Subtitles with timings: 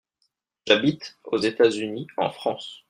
[0.65, 2.79] J'habite (aux États-Unis/en France).